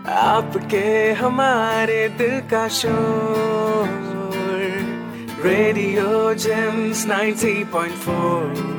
आपके 0.07 1.11
हमारे 1.11 2.09
दिल 2.09 2.39
का 2.41 2.67
शोर 2.67 3.87
रेडियो 5.45 6.33
जेम्स 6.33 7.05
90.4 7.07 8.69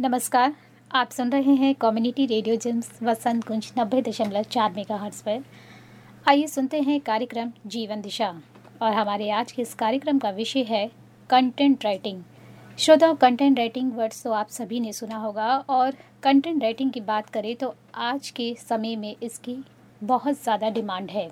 नमस्कार, 0.00 0.54
आप 0.92 1.10
सुन 1.10 1.30
रहे 1.30 1.54
हैं 1.54 1.74
कम्युनिटी 1.74 2.26
रेडियो 2.26 2.56
जिम्स 2.56 2.90
वसंत 3.02 3.44
कुंज 3.44 3.72
नब्बे 3.78 4.02
दशमलव 4.02 4.42
चार 4.42 4.72
मेगा 4.76 4.96
हर्ट्स 4.96 5.20
पर। 5.20 5.42
आइए 6.28 6.46
सुनते 6.46 6.80
हैं 6.80 7.00
कार्यक्रम 7.00 7.52
जीवन 7.66 8.00
दिशा। 8.00 8.34
और 8.82 8.92
हमारे 8.92 9.30
आज 9.30 9.52
के 9.52 9.62
इस 9.62 9.74
कार्यक्रम 9.74 10.18
का 10.18 10.30
विषय 10.30 10.62
है 10.62 10.90
कंटेंट 11.30 11.84
राइटिंग 11.84 12.22
श्रोताओं 12.78 13.14
कंटेंट 13.14 13.58
राइटिंग 13.58 13.90
वर्ड्स 13.92 14.22
तो 14.22 14.32
आप 14.32 14.48
सभी 14.48 14.78
ने 14.80 14.92
सुना 14.92 15.16
होगा। 15.16 15.46
और 15.68 15.94
कंटेंट 16.22 16.62
राइटिंग 16.62 16.90
की 16.92 17.00
बात 17.00 17.30
करें 17.30 17.54
तो 17.56 17.74
आज 17.96 18.28
के 18.30 18.54
समय 18.58 18.94
में 18.96 19.16
इसकी 19.22 19.56
बहुत 20.00 20.42
ज़्यादा 20.42 20.68
डिमांड 20.70 21.10
है। 21.10 21.28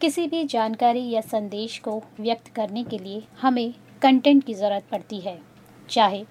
किसी 0.00 0.26
भी 0.26 0.44
जानकारी 0.44 1.08
या 1.10 1.20
संदेश 1.22 1.78
को 1.78 1.96
व्यक्त 2.20 2.48
करने 2.48 2.84
के 2.84 2.98
लिए 2.98 3.22
हमें 3.40 3.72
कंटेंट 4.02 4.44
की 4.44 4.54
ज़रूरत 4.54 4.84
पड़ती 4.90 5.20
है। 5.20 5.38
चाहे 5.88 6.22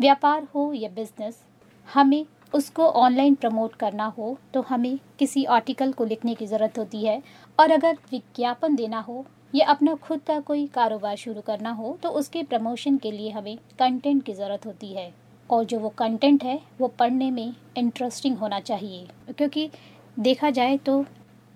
व्यापार 0.00 0.46
हो 0.54 0.72
या 0.72 0.88
बिज़नेस 0.90 1.42
हमें 1.88 2.24
उसको 2.54 2.86
ऑनलाइन 2.86 3.34
प्रमोट 3.34 3.74
करना 3.74 4.04
हो 4.18 4.36
तो 4.54 4.60
हमें 4.60 4.98
किसी 5.18 5.44
आर्टिकल 5.46 5.92
को 5.92 6.04
लिखने 6.04 6.34
की 6.34 6.46
ज़रूरत 6.46 6.78
होती 6.78 7.04
है। 7.04 7.22
और 7.58 7.70
अगर 7.70 7.98
विज्ञापन 8.12 8.74
देना 8.74 9.00
हो 9.00 9.24
या 9.54 9.66
अपना 9.66 9.94
खुद 9.94 10.20
का 10.20 10.38
कोई 10.40 10.66
कारोबार 10.66 11.16
शुरू 11.16 11.40
करना 11.40 11.70
हो 11.70 11.96
तो 12.02 12.08
उसके 12.10 12.42
प्रमोशन 12.42 12.96
के 12.96 13.10
लिए 13.10 13.30
हमें 13.30 13.56
कंटेंट 13.78 14.22
की 14.22 14.32
ज़रूरत 14.32 14.66
होती 14.66 14.92
है। 14.92 15.12
और 15.50 15.64
जो 15.64 15.78
वो 15.78 15.88
कंटेंट 15.88 16.44
है, 16.44 16.60
वो 16.80 16.88
पढ़ने 16.88 17.30
में 17.30 17.54
इंटरेस्टिंग 17.76 18.36
होना 18.36 18.60
चाहिए। 18.60 19.06
क्योंकि 19.30 19.68
देखा 20.18 20.50
जाए 20.50 20.76
तो 20.76 21.04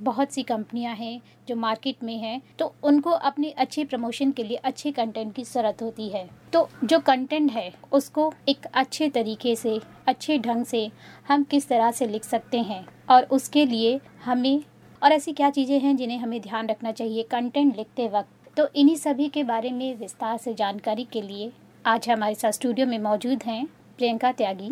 बहुत 0.01 0.33
सी 0.33 0.43
कंपनियाँ 0.43 0.95
हैं 0.95 1.21
जो 1.49 1.57
मार्केट 1.57 2.03
में 2.05 2.17
हैं 2.19 2.41
तो 2.59 2.73
उनको 2.85 3.11
अपने 3.11 3.51
अच्छे 3.51 3.85
प्रमोशन 3.85 4.31
के 4.31 4.45
लिए 4.45 4.57
अच्छे 4.59 4.93
कंटेंट 4.93 5.35
की 5.35 5.43
ज़रूरत 5.45 5.83
होती 5.83 6.09
है। 6.09 6.29
तो 6.53 6.69
जो 6.85 6.99
कंटेंट 7.01 7.51
है, 7.53 7.73
उसको 7.93 8.33
एक 8.49 8.67
अच्छे 8.67 9.09
तरीके 9.09 9.55
से, 9.57 9.81
अच्छे 10.09 10.39
ढंग 10.39 10.65
से 10.65 10.91
हम 11.29 11.45
किस 11.45 11.69
तरह 11.69 11.91
से 11.91 12.07
लिख 12.07 12.25
सकते 12.25 12.61
हैं 12.61 12.87
और 13.11 13.25
उसके 13.31 13.65
लिए 13.67 14.01
हमें, 14.25 14.63
और 15.03 15.13
ऐसी 15.13 15.33
क्या 15.33 15.51
चीज़ें 15.51 15.79
हैं 15.81 15.97
जिन्हें 15.97 16.19
हमें 16.19 16.41
ध्यान 16.41 16.69
रखना 16.69 16.93
चाहिए 16.93 17.23
कंटेंट 17.31 17.77
लिखते 17.77 18.09
वक्त। 18.09 18.57
तो 18.57 18.69
इन्हीं 18.75 18.97
सभी 18.97 19.29
के 19.29 19.43
बारे 19.45 19.71
में 19.71 19.97
विस्तार 19.97 20.37
से 20.39 20.55
जानकारी 20.55 21.05
के 21.05 21.23
लिए 21.23 21.51
आज 21.85 22.09
हमारे 22.11 22.35
साथ 22.35 22.53
स्टूडियो 22.53 22.87
में 22.87 22.99
मौजूद 23.01 23.43
हैं 23.43 23.65
प्रियंका 23.99 24.31
त्यागी, 24.33 24.71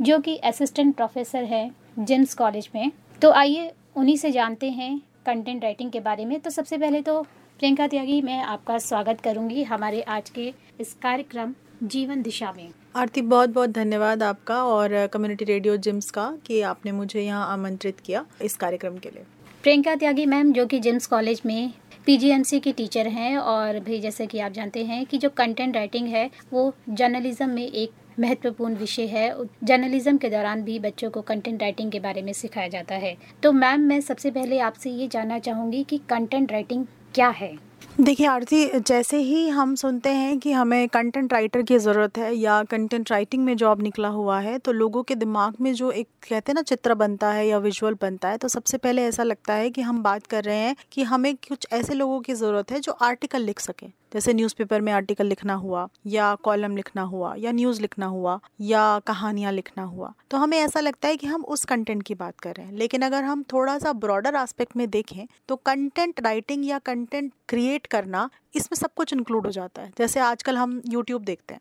जो 0.00 0.18
कि 0.18 0.36
असिस्टेंट 0.36 0.94
प्रोफेसर 0.96 1.44
हैं 1.44 1.70
जिम्स 2.00 2.34
कॉलेज 2.34 2.68
में। 2.74 2.90
तो 3.22 3.30
आइए 3.32 3.70
उन्हीं 3.96 4.16
से 4.16 4.30
जानते 4.30 4.68
हैं 4.70 4.96
कंटेंट 5.26 5.62
राइटिंग 5.64 5.90
के 5.90 6.00
बारे 6.00 6.24
में। 6.24 6.38
तो 6.40 6.50
सबसे 6.50 6.78
पहले 6.78 7.00
तो 7.02 7.20
प्रियंका 7.60 7.86
त्यागी 7.86 8.20
मैं 8.22 8.40
आपका 8.44 8.78
स्वागत 8.78 9.20
करूँगी 9.20 9.62
हमारे 9.62 10.00
आज 10.02 10.30
के 10.30 10.52
इस 10.80 10.92
कार्यक्रम 11.02 11.54
जीवन 11.84 12.22
दिशा 12.22 12.52
में। 12.56 12.68
आरती 12.96 13.22
बहुत 13.22 13.50
बहुत 13.50 13.70
धन्यवाद 13.70 14.22
आपका 14.22 14.62
और 14.64 15.06
कम्युनिटी 15.06 15.44
रेडियो 15.44 15.76
जिम्स 15.78 16.10
का 16.10 16.26
कि 16.46 16.60
आपने 16.62 16.92
मुझे 16.92 17.20
यहाँ 17.20 17.46
आमंत्रित 17.52 18.00
किया 18.00 18.24
इस 18.42 18.56
कार्यक्रम 18.56 18.98
के 18.98 19.10
लिए। 19.10 19.24
प्रियंका 19.64 19.94
त्यागी 19.94 20.26
मैम 20.26 20.52
जो 20.52 20.66
कि 20.66 20.80
जिम्स 20.80 21.06
कॉलेज 21.06 21.42
में 21.46 21.72
पीजीएमसी 22.06 22.60
की 22.60 22.72
टीचर 22.72 23.06
हैं 23.08 23.36
और 23.38 23.78
भी 23.80 23.98
जैसे 24.00 24.26
कि 24.26 24.38
आप 24.38 24.52
जानते 24.52 24.84
हैं 24.84 25.04
कि 25.06 25.18
जो 25.18 25.28
कंटेंट 25.32 25.76
राइटिंग 25.76 26.08
है 26.08 26.30
वो 26.52 26.72
जर्नलिज्म 26.90 27.48
में 27.50 27.66
एक 27.66 27.92
महत्वपूर्ण 28.20 28.74
विषय 28.74 29.06
है। 29.06 29.34
जर्नलिज्म 29.64 30.16
के 30.16 30.30
दौरान 30.30 30.62
भी 30.62 30.78
बच्चों 30.78 31.10
को 31.10 31.20
कंटेंट 31.22 31.60
राइटिंग 31.62 31.90
के 31.92 32.00
बारे 32.00 32.22
में 32.22 32.32
सिखाया 32.32 32.68
जाता 32.68 32.94
है। 32.94 33.16
तो 33.42 33.52
मैम, 33.52 33.80
मैं 33.80 34.00
सबसे 34.00 34.30
पहले 34.30 34.58
आपसे 34.60 34.90
ये 34.90 35.08
जानना 35.08 35.38
चाहूँगी 35.40 35.84
कि 35.84 36.00
कंटेंट 36.08 36.52
राइटिंग 36.52 36.84
क्या 37.14 37.28
है? 37.30 37.56
देखिए, 38.00 38.26
आरती, 38.26 38.66
जैसे 38.78 39.16
ही 39.16 39.48
हम 39.48 39.74
सुनते 39.74 40.10
हैं 40.10 40.38
कि 40.38 40.52
हमें 40.52 40.88
कंटेंट 40.88 41.32
राइटर 41.32 41.62
की 41.62 41.78
ज़रूरत 41.78 42.18
है 42.18 42.34
या 42.34 42.62
कंटेंट 42.62 43.10
राइटिंग 43.10 43.44
में 43.44 43.56
जॉब 43.56 43.82
निकला 43.82 44.08
हुआ 44.08 44.38
है 44.40 44.58
तो 44.58 44.72
लोगों 44.72 45.02
के 45.02 45.14
दिमाग 45.14 45.56
में 45.60 45.72
जो 45.74 45.90
एक, 45.90 46.06
कहते 46.28 46.52
हैं 46.52 46.54
ना, 46.54 46.62
चित्र 46.62 46.94
बनता 46.94 47.30
है 47.32 47.46
या 47.48 47.58
विजुअल 47.58 47.96
बनता 48.02 48.28
है 48.28 48.38
तो 48.38 48.48
सबसे 48.48 48.78
पहले 48.78 49.02
ऐसा 49.02 49.22
लगता 49.22 49.54
है 49.54 49.70
कि 49.70 49.82
हम 49.82 50.02
बात 50.02 50.26
कर 50.26 50.44
रहे 50.44 50.56
हैं 50.56 50.76
कि 50.92 51.02
हमें 51.02 51.34
कुछ 51.48 51.66
ऐसे 51.72 51.94
लोगों 51.94 52.20
की 52.20 52.34
ज़रूरत 52.34 52.72
है 52.72 52.80
जो 52.80 52.92
आर्टिकल 52.92 53.42
लिख 53.42 53.60
सकें। 53.60 53.90
जैसे 54.14 54.32
न्यूज़पेपर 54.34 54.80
में 54.80 54.92
आर्टिकल 54.92 55.26
लिखना 55.26 55.54
हुआ, 55.54 55.88
या 56.06 56.34
कॉलम 56.34 56.76
लिखना 56.76 57.02
हुआ, 57.02 57.34
या 57.38 57.52
न्यूज़ 57.52 57.80
लिखना 57.80 58.06
हुआ, 58.06 58.38
या 58.60 58.98
कहानियाँ 58.98 59.52
लिखना 59.52 59.82
हुआ। 59.82 60.12
तो 60.30 60.36
हमें 60.36 60.58
ऐसा 60.58 60.80
लगता 60.80 61.08
है 61.08 61.16
कि 61.16 61.26
हम 61.26 61.44
उस 61.44 61.64
कंटेंट 61.64 62.02
की 62.02 62.14
बात 62.14 62.40
कर 62.40 62.54
रहे 62.54 62.66
हैं। 62.66 62.74
लेकिन 62.74 63.02
अगर 63.02 63.24
हम 63.24 63.42
थोड़ा 63.42 63.78
सा 63.78 63.92
ब्रॉडर 63.92 64.34
आस्पेक्ट 64.34 64.76
में 64.76 64.88
देखें 64.90 65.26
तो 65.48 65.56
कंटेंट 65.56 66.20
राइटिंग 66.20 66.66
या 66.66 66.78
कंटेंट 66.78 67.32
क्रिएट 67.48 67.86
करना, 67.86 68.28
इसमें 68.54 68.76
सब 68.76 68.94
कुछ 68.96 69.12
इंक्लूड 69.12 69.46
हो 69.46 69.52
जाता 69.52 69.82
है। 69.82 69.92
जैसे 69.98 70.20
आजकल 70.20 70.56
हम 70.56 70.80
यूट्यूब 70.88 71.24
देखते 71.24 71.54
हैं। 71.54 71.60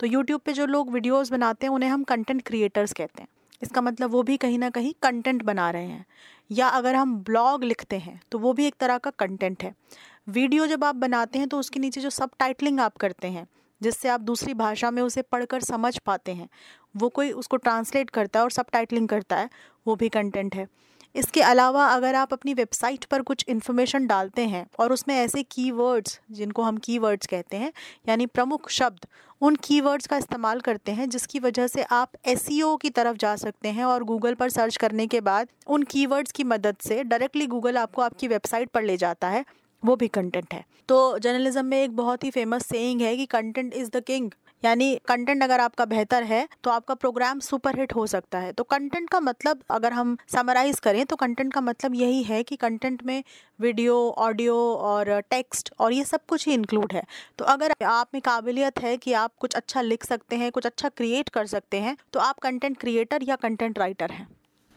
तो 0.00 0.06
यूट्यूब 0.06 0.40
पे 0.40 0.52
जो 0.52 0.66
लोग 0.66 0.90
वीडियोस 0.90 1.30
बनाते 1.32 1.66
हैं, 1.66 1.74
उन्हें 1.74 1.90
हम 1.90 2.02
कंटेंट 2.04 2.42
क्रिएटर्स 2.42 2.92
कहते 2.92 3.22
हैं। 3.22 3.28
इसका 3.62 3.80
मतलब 3.80 4.10
वो 4.10 4.22
भी 4.22 4.36
कहीं 4.36 4.58
ना 4.58 4.70
कहीं 4.70 4.92
कंटेंट 5.02 5.42
बना 5.42 5.70
रहे 5.70 5.86
हैं। 5.86 6.04
या 6.50 6.68
अगर 6.68 6.94
हम 6.94 7.16
ब्लॉग 7.18 7.64
लिखते 7.64 7.96
हैं 7.98 8.20
तो 8.32 8.38
वो 8.38 8.52
भी 8.52 8.66
एक 8.66 8.74
तरह 8.80 8.98
का 8.98 9.10
कंटेंट 9.10 9.62
है। 9.62 9.74
वीडियो 10.28 10.66
जब 10.66 10.82
आप 10.84 10.94
बनाते 10.94 11.38
हैं 11.38 11.48
तो 11.48 11.58
उसके 11.58 11.80
नीचे 11.80 12.00
जो 12.00 12.10
सब 12.10 12.30
टाइटलिंग 12.38 12.80
आप 12.80 12.96
करते 12.96 13.28
हैं, 13.28 13.46
जिससे 13.80 14.08
आप 14.08 14.20
दूसरी 14.20 14.54
भाषा 14.54 14.90
में 14.90 15.00
उसे 15.02 15.22
पढ़कर 15.22 15.60
समझ 15.60 15.96
पाते 15.98 16.32
हैं, 16.32 16.48
वो 16.94 17.08
कोई 17.08 17.30
उसको 17.32 17.56
ट्रांसलेट 17.56 18.10
करता 18.10 18.38
है 18.38 18.44
और 18.44 18.50
सब 18.50 18.66
टाइटलिंग 18.72 19.06
करता 19.08 19.36
है, 19.36 19.48
वो 19.86 19.94
भी 19.96 20.08
कंटेंट 20.08 20.54
है। 20.54 20.66
इसके 21.14 21.42
अलावा 21.42 21.86
अगर 21.86 22.14
आप 22.14 22.32
अपनी 22.32 22.54
वेबसाइट 22.54 23.04
पर 23.04 23.22
कुछ 23.22 23.44
इन्फॉर्मेशन 23.48 24.06
डालते 24.06 24.44
हैं 24.46 24.64
और 24.78 24.92
उसमें 24.92 25.14
ऐसे 25.14 25.42
कीवर्ड्स 25.42 26.18
जिनको 26.30 26.62
हम 26.62 26.76
कीवर्ड्स 26.78 27.26
कहते 27.26 27.56
हैं, 27.56 27.72
यानी 28.08 28.26
प्रमुख 28.26 28.68
शब्द, 28.70 29.06
उन 29.42 29.56
कीवर्ड्स 29.56 30.06
का 30.06 30.16
इस्तेमाल 30.16 30.60
करते 30.60 30.92
हैं, 30.92 31.08
जिसकी 31.08 31.38
वजह 31.38 31.66
से 31.66 31.82
आप 31.82 32.16
एस 32.26 32.46
e 32.48 32.76
की 32.82 32.90
तरफ़ 32.90 33.16
जा 33.16 33.34
सकते 33.36 33.68
हैं 33.68 33.84
और 33.84 34.04
गूगल 34.04 34.34
पर 34.34 34.50
सर्च 34.50 34.76
करने 34.76 35.06
के 35.06 35.20
बाद 35.22 35.48
उन 35.66 35.82
कीवर्ड्स 35.86 36.32
की 36.32 36.44
मदद 36.46 36.76
से 36.80 37.02
डायरेक्टली 37.04 37.46
गूगल 37.46 37.78
आपको 37.78 38.02
आपकी 38.02 38.28
वेबसाइट 38.28 38.68
पर 38.68 38.82
ले 38.82 38.96
जाता 38.96 39.28
है 39.28 39.44
वो 39.82 39.96
भी 39.96 40.08
कंटेंट 40.08 40.54
है। 40.54 40.64
तो 40.88 41.18
जर्नलिज्म 41.18 41.64
में 41.64 41.82
एक 41.82 41.96
बहुत 41.96 42.24
ही 42.24 42.30
फ़ेमस 42.30 42.66
सेइंग 42.66 43.00
है 43.00 43.16
कि 43.16 43.26
कंटेंट 43.28 43.74
इज़ 43.74 43.90
द 43.90 44.02
किंग 44.02 44.30
यानी 44.62 44.94
कंटेंट 45.08 45.42
अगर 45.42 45.60
आपका 45.60 45.84
बेहतर 45.84 46.22
है 46.22 46.46
तो 46.64 46.70
आपका 46.70 46.94
प्रोग्राम 46.94 47.40
सुपर 47.40 47.78
हिट 47.80 47.94
हो 47.94 48.06
सकता 48.06 48.38
है। 48.38 48.52
तो 48.52 48.64
कंटेंट 48.64 49.08
का 49.10 49.20
मतलब 49.20 49.62
अगर 49.70 49.92
हम 49.92 50.16
समराइज 50.28 50.80
करें 50.80 51.04
तो 51.06 51.16
कंटेंट 51.16 51.52
का 51.52 51.60
मतलब 51.60 51.94
यही 51.94 52.22
है 52.22 52.42
कि 52.42 52.56
कंटेंट 52.56 53.02
में 53.02 53.22
वीडियो 53.60 53.96
ऑडियो 54.18 54.56
और 54.76 55.20
टेक्स्ट 55.20 55.72
और 55.78 55.92
ये 55.92 56.04
सब 56.04 56.24
कुछ 56.28 56.46
ही 56.48 56.54
इंक्लूड 56.54 56.92
है। 56.92 57.02
तो 57.38 57.44
अगर 57.46 57.74
आप 57.86 58.08
में 58.14 58.20
काबिलियत 58.22 58.80
है 58.80 58.96
कि 58.96 59.12
आप 59.14 59.32
कुछ 59.40 59.54
अच्छा 59.54 59.80
लिख 59.82 60.04
सकते 60.04 60.36
हैं, 60.36 60.50
कुछ 60.52 60.66
अच्छा 60.66 60.88
क्रिएट 60.88 61.28
कर 61.28 61.46
सकते 61.46 61.80
हैं 61.80 61.96
तो 62.12 62.20
आप 62.20 62.38
कंटेंट 62.38 62.78
क्रिएटर 62.78 63.22
या 63.22 63.36
कंटेंट 63.36 63.78
राइटर 63.78 64.10
हैं। 64.10 64.26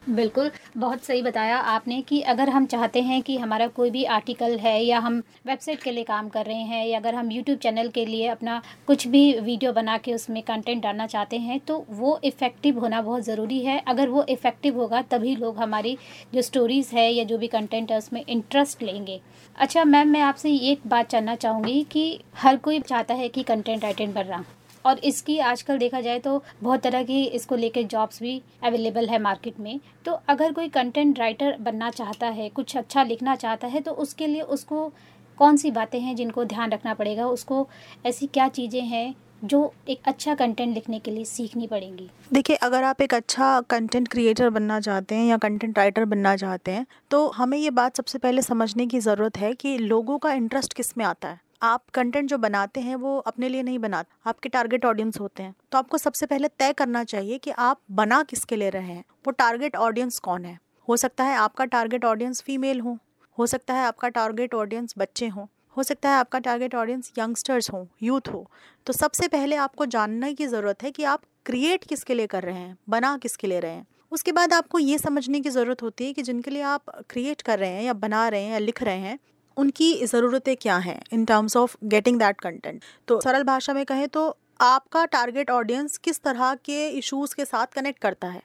बिल्कुल, 0.02 0.50
बहुत 0.76 1.04
सही 1.04 1.22
बताया 1.22 1.56
आपने 1.56 2.00
कि 2.02 2.20
अगर 2.20 2.48
हम 2.48 2.64
चाहते 2.66 3.00
हैं 3.02 3.20
कि 3.22 3.36
हमारा 3.38 3.66
कोई 3.66 3.90
भी 3.90 4.04
आर्टिकल 4.04 4.56
है 4.58 4.82
या 4.84 4.98
हम 4.98 5.18
वेबसाइट 5.46 5.82
के 5.82 5.90
लिए 5.90 6.04
काम 6.04 6.28
कर 6.28 6.46
रहे 6.46 6.62
हैं 6.62 6.84
या 6.86 6.98
अगर 6.98 7.14
हम 7.14 7.30
यूट्यूब 7.32 7.58
चैनल 7.58 7.88
के 7.88 8.04
लिए 8.06 8.26
अपना 8.28 8.60
कुछ 8.86 9.06
भी 9.08 9.22
वीडियो 9.40 9.72
बना 9.72 9.96
के 9.98 10.14
उसमें 10.14 10.42
कंटेंट 10.42 10.82
डालना 10.82 11.06
चाहते 11.06 11.38
हैं 11.38 11.58
तो 11.60 11.84
वो 11.90 12.18
इफ़ेक्टिव 12.24 12.78
होना 12.78 13.02
बहुत 13.02 13.22
ज़रूरी 13.22 13.60
है। 13.64 13.78
अगर 13.78 14.08
वो 14.08 14.24
इफ़ेक्टिव 14.28 14.80
होगा, 14.80 15.02
तभी 15.02 15.34
लोग 15.36 15.58
हमारी 15.58 15.96
जो 16.34 16.42
स्टोरीज़ 16.42 16.94
है 16.94 17.10
या 17.12 17.24
जो 17.24 17.38
भी 17.38 17.46
कंटेंट 17.48 17.92
है, 17.92 17.98
उसमें 17.98 18.24
इंटरेस्ट 18.24 18.82
लेंगे। 18.82 19.20
अच्छा 19.56 19.84
मैम 19.84 20.08
मैं 20.08 20.20
आपसे 20.20 20.54
एक 20.70 20.86
बात 20.86 21.10
जानना 21.10 21.34
चाहूँगी 21.36 21.82
कि 21.92 22.20
हर 22.36 22.56
कोई 22.56 22.80
चाहता 22.80 23.14
है 23.14 23.28
कि 23.28 23.42
कंटेंट 23.42 23.82
राइटर 23.82 24.24
रहा। 24.24 24.44
और 24.84 24.98
इसकी 25.00 25.38
आजकल 25.40 25.78
देखा 25.78 26.00
जाए 26.00 26.18
तो 26.18 26.42
बहुत 26.62 26.82
तरह 26.82 27.02
की 27.04 27.22
इसको 27.24 27.56
लेकर 27.56 27.82
जॉब्स 27.84 28.22
भी 28.22 28.40
अवेलेबल 28.62 29.08
है 29.08 29.18
मार्केट 29.20 29.60
में। 29.60 29.80
तो 30.04 30.12
अगर 30.28 30.52
कोई 30.52 30.68
कंटेंट 30.70 31.18
राइटर 31.18 31.56
बनना 31.60 31.90
चाहता 31.92 32.26
है, 32.28 32.48
कुछ 32.50 32.76
अच्छा 32.76 33.02
लिखना 33.04 33.36
चाहता 33.36 33.66
है 33.66 33.80
तो 33.80 33.92
उसके 33.92 34.26
लिए 34.26 34.42
उसको 34.42 34.92
कौन 35.38 35.56
सी 35.56 35.70
बातें 35.72 36.00
हैं 36.00 36.14
जिनको 36.16 36.44
ध्यान 36.44 36.70
रखना 36.70 36.94
पड़ेगा? 36.94 37.26
उसको 37.28 37.66
ऐसी 38.06 38.26
क्या 38.28 38.48
चीज़ें 38.50 38.80
हैं 38.82 39.14
जो 39.44 39.72
एक 39.88 40.00
अच्छा 40.04 40.34
कंटेंट 40.34 40.74
लिखने 40.74 40.98
के 40.98 41.10
लिए 41.10 41.24
सीखनी 41.24 41.66
पड़ेंगी? 41.66 42.08
देखिए, 42.32 42.56
अगर 42.56 42.84
आप 42.84 43.00
एक 43.00 43.14
अच्छा 43.14 43.60
कंटेंट 43.70 44.08
क्रिएटर 44.08 44.50
बनना 44.50 44.78
चाहते 44.80 45.14
हैं 45.14 45.24
या 45.26 45.36
कंटेंट 45.38 45.78
राइटर 45.78 46.04
बनना 46.04 46.36
चाहते 46.36 46.70
हैं 46.70 46.86
तो 47.10 47.26
हमें 47.30 47.56
ये 47.58 47.70
बात 47.72 47.96
सबसे 47.96 48.18
पहले 48.18 48.42
समझने 48.42 48.86
की 48.86 49.00
ज़रूरत 49.00 49.38
है 49.38 49.52
कि 49.54 49.76
लोगों 49.78 50.18
का 50.18 50.32
इंटरेस्ट 50.32 50.72
किसमें 50.72 51.04
आता 51.04 51.28
है। 51.28 51.40
आप 51.62 51.90
कंटेंट 51.94 52.28
जो 52.28 52.38
बनाते 52.38 52.80
हैं, 52.80 52.94
वो 52.96 53.18
अपने 53.18 53.48
लिए 53.48 53.62
नहीं 53.62 53.78
बनाते, 53.78 54.14
आपके 54.26 54.48
टारगेट 54.48 54.84
ऑडियंस 54.84 55.20
होते 55.20 55.42
हैं। 55.42 55.54
तो 55.72 55.78
आपको 55.78 55.98
सबसे 55.98 56.26
पहले 56.26 56.48
तय 56.48 56.72
करना 56.72 57.04
चाहिए 57.04 57.38
कि 57.38 57.50
आप 57.50 57.80
बना 57.90 58.22
किसके 58.22 58.56
ले 58.56 58.70
रहे 58.70 58.92
हैं। 58.92 59.04
वो 59.26 59.30
टारगेट 59.30 59.76
ऑडियंस 59.76 60.18
कौन 60.18 60.44
है? 60.44 60.58
हो 60.88 60.96
सकता 60.96 61.24
है 61.24 61.36
आपका 61.36 61.64
टारगेट 61.64 62.04
ऑडियंस 62.04 62.42
फीमेल 62.42 62.80
हो 62.80 62.98
हो 63.38 63.46
सकता 63.46 63.74
है 63.74 63.84
आपका 63.86 64.08
टारगेट 64.08 64.54
ऑडियंस 64.54 64.94
बच्चे 64.98 65.26
हों, 65.28 65.46
हो 65.76 65.82
सकता 65.82 66.10
है 66.10 66.16
आपका 66.16 66.38
टारगेट 66.38 66.74
ऑडियंस 66.74 67.12
यंगस्टर्स 67.18 67.70
हो 67.70 67.86
यूथ 68.02 68.28
हो। 68.28 68.46
तो 68.86 68.92
सबसे 68.92 69.28
पहले 69.28 69.56
आपको 69.56 69.86
जानने 69.86 70.32
की 70.34 70.46
ज़रूरत 70.46 70.82
है 70.82 70.90
कि 70.90 71.04
आप 71.04 71.22
क्रिएट 71.46 71.84
किसके 71.84 72.14
लिए 72.14 72.26
कर 72.26 72.42
रहे 72.42 72.54
हैं, 72.54 72.76
बना 72.88 73.16
किसके 73.18 73.46
लिए 73.46 73.60
रहे 73.60 73.72
हैं। 73.72 73.86
उसके 74.12 74.32
बाद 74.32 74.52
आपको 74.52 74.78
ये 74.78 74.98
समझने 74.98 75.40
की 75.40 75.50
ज़रूरत 75.50 75.82
होती 75.82 76.06
है 76.06 76.12
कि 76.12 76.22
जिनके 76.22 76.50
लिए 76.50 76.62
आप 76.62 76.90
क्रिएट 77.10 77.42
कर 77.42 77.58
रहे 77.58 77.70
हैं 77.70 77.82
या 77.82 77.92
बना 77.92 78.28
रहे 78.28 78.42
हैं 78.42 78.52
या 78.52 78.58
लिख 78.58 78.82
रहे 78.82 78.98
हैं 78.98 79.18
उनकी 79.56 79.94
ज़रूरतें 80.06 80.56
क्या 80.56 80.76
हैं 80.76 81.00
in 81.12 81.24
terms 81.24 81.56
of 81.56 81.76
getting 81.84 82.18
that 82.18 82.40
content 82.40 82.82
तो 83.08 83.20
सरल 83.20 83.42
भाषा 83.42 83.74
में 83.74 83.84
कहें 83.84 84.08
तो 84.08 84.36
आपका 84.60 85.04
टारगेट 85.04 85.50
ऑडियंस 85.50 85.96
किस 85.98 86.20
तरह 86.22 86.54
के 86.54 86.88
इश्यूज़ 86.88 87.34
के 87.34 87.44
साथ 87.44 87.66
कनेक्ट 87.66 87.98
करता 87.98 88.28
है? 88.28 88.42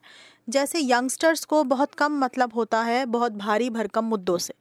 जैसे 0.50 0.80
यंगस्टर्स 0.80 1.46
को 1.46 1.64
बहुत 1.64 1.94
कम 1.94 2.18
मतलब 2.20 2.54
होता 2.56 2.82
है, 2.82 3.06
बहुत 3.06 3.32
भारी 3.32 3.70
भरकम 3.70 4.06
मुद्दों 4.06 4.38
से। 4.38 4.54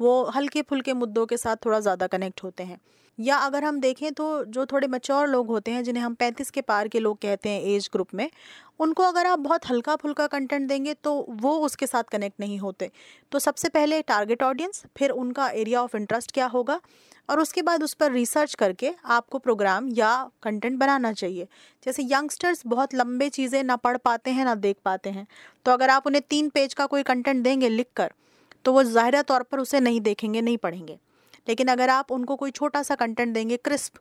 वो 0.00 0.22
हल्के 0.30 0.62
फुल्के 0.62 0.92
मुद्दों 0.94 1.26
के 1.26 1.36
साथ 1.36 1.56
थोड़ा 1.66 1.80
ज़्यादा 1.80 2.06
कनेक्ट 2.06 2.42
होते 2.44 2.62
हैं। 2.62 2.78
या 3.18 3.36
अगर 3.36 3.64
हम 3.64 3.78
देखें 3.80 4.12
तो 4.12 4.44
जो 4.46 4.64
थोड़े 4.66 4.86
मच्योर 4.88 5.28
लोग 5.28 5.46
होते 5.48 5.70
हैं, 5.70 5.82
जिन्हें 5.84 6.02
हम 6.02 6.14
पैंतीस 6.14 6.50
के 6.50 6.60
पार 6.60 6.88
के 6.88 7.00
लोग 7.00 7.18
कहते 7.18 7.48
हैं 7.48 7.62
एज 7.66 7.88
ग्रुप 7.92 8.14
में, 8.14 8.30
उनको 8.80 9.02
अगर 9.02 9.26
आप 9.26 9.38
बहुत 9.38 9.68
हल्का 9.70 9.96
फुल्का 9.96 10.26
कंटेंट 10.26 10.68
देंगे 10.68 10.94
तो 10.94 11.14
वो 11.32 11.54
उसके 11.60 11.86
साथ 11.86 12.04
कनेक्ट 12.04 12.40
नहीं 12.40 12.58
होते। 12.58 12.90
तो 13.32 13.38
सबसे 13.38 13.68
पहले 13.68 14.00
टारगेट 14.02 14.42
ऑडियंस 14.42 14.84
फिर 14.96 15.10
उनका 15.12 15.48
एरिया 15.50 15.82
ऑफ़ 15.82 15.96
इंटरेस्ट 15.96 16.32
क्या 16.32 16.46
होगा? 16.46 16.80
और 17.28 17.40
उसके 17.40 17.62
बाद 17.62 17.82
उस 17.82 17.94
पर 17.94 18.12
रिसर्च 18.12 18.54
करके 18.54 18.92
आपको 19.06 19.38
प्रोग्राम 19.38 19.88
या 19.88 20.12
कंटेंट 20.42 20.78
बनाना 20.78 21.12
चाहिए। 21.12 21.46
जैसे 21.86 22.02
यंगस्टर्स 22.04 22.62
बहुत 22.66 22.94
लंबे 22.94 23.28
चीज़ें 23.30 23.62
ना 23.64 23.76
पढ़ 23.78 23.96
पाते 23.96 24.30
हैं, 24.30 24.44
ना 24.44 24.54
देख 24.56 24.76
पाते 24.84 25.10
हैं। 25.10 25.26
तो 25.66 25.72
अगर 25.72 25.90
आप 25.90 26.06
उन्हें 26.06 26.22
तीन 26.30 26.48
पेज 26.48 26.74
का 26.74 26.86
कोई 26.86 27.02
कंटेंट 27.02 27.42
देंगे 27.44 27.68
लिख 27.68 27.86
कर 27.96 28.12
तो 28.64 28.72
वो 28.72 28.82
ज़ाहिर 28.84 29.20
तौर 29.22 29.42
पर 29.42 29.58
उसे 29.60 29.80
नहीं 29.80 30.00
देखेंगे, 30.02 30.40
नहीं 30.40 30.56
पढ़ेंगे। 30.58 30.98
लेकिन 31.46 31.68
अगर 31.68 31.90
आप 31.90 32.12
उनको 32.12 32.36
कोई 32.36 32.50
छोटा 32.52 32.82
सा 32.82 32.94
कंटेंट 32.96 33.34
देंगे, 33.34 33.56
क्रिस्प 33.58 33.98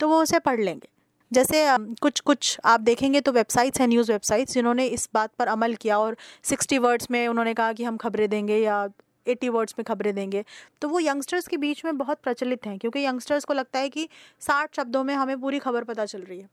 तो 0.00 0.08
वो 0.08 0.22
उसे 0.22 0.38
पढ़ 0.40 0.60
लेंगे। 0.60 0.88
जैसे 1.32 1.64
कुछ 2.02 2.20
कुछ 2.20 2.58
आप 2.66 2.80
देखेंगे 2.82 3.20
तो 3.20 3.32
वेबसाइट्स 3.32 3.80
हैं, 3.80 3.88
न्यूज़ 3.88 4.12
वेबसाइट्स, 4.12 4.54
जिन्होंने 4.54 4.86
इस 4.88 5.08
बात 5.14 5.30
पर 5.38 5.48
अमल 5.48 5.74
किया 5.76 5.98
और 5.98 6.16
सिक्सटी 6.44 6.78
वर्ड्स 6.78 7.10
में 7.10 7.26
उन्होंने 7.28 7.54
कहा 7.54 7.72
कि 7.72 7.84
हम 7.84 7.96
खबरें 7.96 8.28
देंगे 8.30 8.56
या 8.56 8.88
एटी 9.26 9.48
वर्ड्स 9.48 9.74
में 9.78 9.84
खबरें 9.84 10.14
देंगे। 10.14 10.44
तो 10.82 10.88
वो 10.88 11.00
यंगस्टर्स 11.00 11.48
के 11.48 11.56
बीच 11.56 11.84
में 11.84 11.96
बहुत 11.98 12.20
प्रचलित 12.22 12.66
हैं, 12.66 12.78
क्योंकि 12.78 13.00
यंगस्टर्स 13.00 13.44
को 13.44 13.54
लगता 13.54 13.78
है 13.78 13.88
कि 13.88 14.08
साठ 14.42 14.76
शब्दों 14.76 15.02
में 15.04 15.14
हमें 15.14 15.40
पूरी 15.40 15.58
खबर 15.58 15.84
पता 15.84 16.04
चल 16.06 16.22
रही 16.22 16.38
है। 16.40 16.48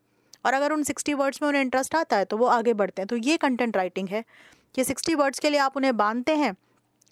और 0.45 0.53
अगर 0.53 0.71
उन 0.71 0.83
सिक्सटी 0.83 1.13
वर्ड्स 1.13 1.41
में 1.41 1.47
उन्हें 1.49 1.61
इंटरेस्ट 1.61 1.95
आता 1.95 2.17
है 2.17 2.25
तो 2.25 2.37
वो 2.37 2.45
आगे 2.47 2.73
बढ़ते 2.75 3.01
हैं। 3.01 3.07
तो 3.07 3.17
ये 3.17 3.37
कंटेंट 3.37 3.77
राइटिंग 3.77 4.09
है 4.09 4.23
कि 4.75 4.83
सिक्सटी 4.83 5.15
वर्ड्स 5.15 5.39
के 5.39 5.49
लिए 5.49 5.59
आप 5.59 5.77
उन्हें 5.77 5.95
बांधते 5.97 6.35
हैं 6.35 6.55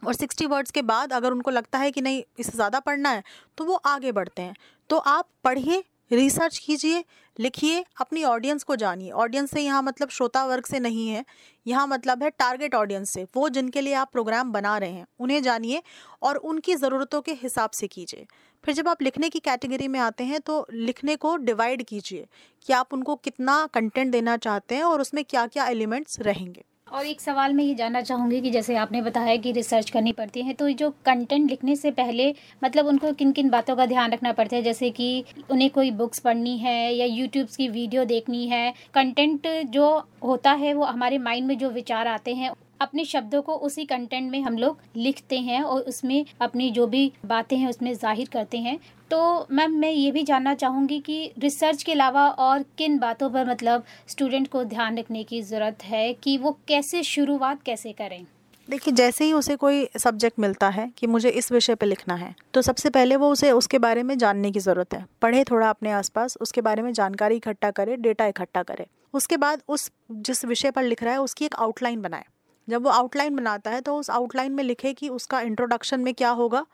और 0.04 0.14
सिक्सटी 0.14 0.46
वर्ड्स 0.48 0.72
के 0.72 0.82
बाद 0.84 1.14
अगर 1.14 1.32
उनको 1.32 1.52
लगता 1.52 1.80
है 1.80 1.92
कि 1.92 2.02
नहीं, 2.02 2.24
इससे 2.40 2.52
ज़्यादा 2.54 2.80
पढ़ना 2.82 3.10
है 3.10 3.24
तो 3.58 3.66
वो 3.66 3.76
आगे 3.76 4.12
बढ़ते 4.12 4.42
हैं। 4.42 4.56
तो 4.90 4.98
आप 4.98 5.28
पढ़िए, 5.44 5.84
रिसर्च 6.12 6.58
कीजिए, 6.58 7.04
लिखिए, 7.38 7.84
अपनी 8.02 8.24
ऑडियंस 8.24 8.64
को 8.64 8.76
जानिए। 8.76 9.12
ऑडियंस 9.12 9.52
से 9.52 9.62
यहाँ 9.62 9.82
मतलब 9.84 10.10
श्रोता 10.10 10.44
वर्ग 10.46 10.66
से 10.66 10.80
नहीं 10.80 11.08
है, 11.10 11.24
यहाँ 11.66 11.86
मतलब 11.88 12.24
है 12.24 12.30
टारगेट 12.32 12.76
ऑडियंस 12.76 13.10
से। 13.10 13.24
वो 13.36 13.48
जिनके 13.50 13.82
लिए 13.82 13.94
आप 13.96 14.12
प्रोग्राम 14.12 14.52
बना 14.52 14.78
रहे 14.78 14.92
हैं, 14.92 15.06
उन्हें 15.20 15.42
जानिए 15.44 15.82
और 16.22 16.36
उनकी 16.38 16.76
ज़रूरतों 16.76 17.22
के 17.22 17.34
हिसाब 17.34 17.70
से 17.72 17.88
कीजिए। 17.88 18.26
फिर 18.64 18.76
जब 18.76 18.88
आप 18.88 19.02
लिखने 19.02 19.30
की 19.30 19.40
कैटेगरी 19.40 19.88
में 19.88 20.00
आते 20.00 20.24
हैं 20.24 20.40
तो 20.42 20.66
लिखने 20.72 21.16
को 21.16 21.36
डिवाइड 21.38 21.84
कीजिए 21.84 22.28
कि 22.68 22.74
आप 22.74 22.94
उनको 22.94 23.16
कितना 23.16 23.66
कंटेंट 23.74 24.12
देना 24.12 24.36
चाहते 24.38 24.76
हैं 24.76 24.84
और 24.84 25.02
उसमें 25.02 25.24
क्या 25.26 25.46
क्या 25.48 25.66
एलिमेंट्स 25.68 26.20
रहेंगे। 26.20 26.64
और 26.94 27.06
एक 27.06 27.22
सवाल 27.22 27.54
मैं 27.54 27.64
ये 27.64 27.74
जानना 27.76 28.02
चाहूँगी 28.02 28.40
कि 28.42 28.50
जैसे 28.52 28.76
आपने 28.76 29.02
बताया 29.02 29.36
कि 29.36 29.52
रिसर्च 29.52 29.90
करनी 29.90 30.12
पड़ती 30.12 30.42
है 30.42 30.54
तो 30.54 30.70
जो 30.72 30.90
कंटेंट 31.06 31.50
लिखने 31.50 31.76
से 31.76 31.92
पहले 31.92 32.34
मतलब 32.64 32.88
उनको 32.88 33.12
किन 33.14 33.32
किन 33.32 33.50
बातों 33.50 33.76
का 33.76 33.86
ध्यान 33.86 34.12
रखना 34.14 34.32
पड़ता 34.34 34.56
है? 34.56 34.62
जैसे 34.62 34.90
कि 34.92 35.24
उन्हें 35.52 35.70
कोई 35.70 35.92
बुक्स 35.94 36.20
पढ़नी 36.20 36.58
है 36.58 36.94
या 36.94 37.06
यूट्यूब 37.06 37.48
की 37.58 37.68
वीडियो 37.70 38.06
देखनी 38.06 38.48
है 38.48 38.74
कंटेंट 38.94 39.48
जो 39.72 39.88
होता 40.24 40.52
है 40.54 40.74
वो 40.74 40.84
हमारे 40.86 41.18
माइंड 41.20 41.48
में 41.48 41.58
जो 41.58 41.70
विचार 41.72 42.08
आते 42.08 42.34
हैं 42.36 42.52
अपने 42.84 43.06
शब्दों 43.06 43.42
को 43.42 43.56
उसी 43.62 43.86
कंटेंट 43.86 44.32
में 44.32 44.42
हम 44.42 44.58
लोग 44.58 44.80
लिखते 44.98 45.40
हैं 45.42 45.62
और 45.64 45.82
उसमें 45.84 46.26
अपनी 46.42 46.70
जो 46.72 46.88
भी 46.88 47.12
बातें 47.26 47.58
हैं 47.58 47.70
उसमें 47.70 47.94
ज़ाहिर 47.94 48.30
करते 48.34 48.58
हैं। 48.60 48.78
तो 49.12 49.48
मैम, 49.52 49.72
मैं 49.72 49.92
ये 49.92 50.12
भी 50.12 50.24
जानना 50.24 50.54
चाहूँगी 50.56 51.00
कि 51.00 51.32
रिसर्च 51.40 51.84
के 51.84 51.92
अलावा 51.92 52.28
और 52.30 52.64
किन 52.78 52.98
बातों 53.00 53.30
पर 53.30 53.50
मतलब 53.50 53.84
स्टूडेंट 54.10 54.48
को 54.48 54.64
ध्यान 54.66 54.98
रखने 54.98 55.24
की 55.24 55.42
ज़रूरत 55.44 55.84
है 55.86 56.14
कि 56.16 56.38
वो 56.38 56.58
कैसे 56.68 57.04
शुरुआत 57.06 57.62
कैसे 57.64 57.92
करें? 57.94 58.26
देखिए, 58.68 58.94
जैसे 58.94 59.26
ही 59.26 59.34
उसे 59.34 59.56
कोई 59.56 59.88
सब्जेक्ट 59.98 60.40
मिलता 60.40 60.68
है 60.70 60.90
कि 60.98 61.08
मुझे 61.08 61.30
इस 61.32 61.52
विषय 61.52 61.76
पे 61.76 61.86
लिखना 61.86 62.16
है 62.16 62.34
तो 62.54 62.62
सबसे 62.62 62.90
पहले 62.90 63.16
वो 63.16 63.30
उसे 63.32 63.52
उसके 63.54 63.80
बारे 63.80 64.04
में 64.04 64.18
जानने 64.18 64.52
की 64.52 64.60
ज़रूरत 64.62 64.94
है। 64.94 65.06
पढ़े 65.22 65.44
थोड़ा 65.44 65.70
अपने 65.70 65.92
आसपास, 65.94 66.38
उसके 66.42 66.62
बारे 66.62 66.82
में 66.82 66.92
जानकारी 66.94 67.36
इकट्ठा 67.38 67.72
करे 67.72 67.98
डेटा 68.00 68.26
इकट्ठा 68.28 68.64
करे। 68.64 68.86
उसके 69.14 69.38
बाद 69.38 69.62
उस 69.68 69.90
जिस 70.12 70.46
विषय 70.46 70.72
पर 70.72 70.84
लिख 70.84 71.04
रहा 71.04 71.14
है, 71.14 71.20
उसकी 71.22 71.46
एक 71.46 71.56
आउटलाइन 71.58 72.02
बनाए। 72.02 72.24
जब 72.68 72.84
वो 72.84 72.90
आउटलाइन 72.92 73.36
बनाता 73.36 73.72
है 73.72 73.82
तो 73.82 73.96
उस 73.96 74.10
आउटलाइन 74.12 74.52
में 74.52 74.64
लिखे 74.64 74.94
कि 74.94 75.10
उसका 75.10 75.40
इंट्रोडक्शन 75.42 76.00
में 76.00 76.14
क्या 76.14 76.30
होगा, 76.32 76.66